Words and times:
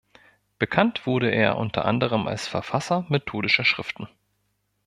Bekannt 0.57 1.05
wurde 1.05 1.29
er 1.29 1.57
unter 1.59 1.85
anderem 1.85 2.25
als 2.27 2.47
Verfasser 2.47 3.05
methodischer 3.09 3.65
Schriften. 3.65 4.09